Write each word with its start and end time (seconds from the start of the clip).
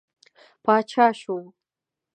پاچا 0.63 1.07
شو. 1.21 1.35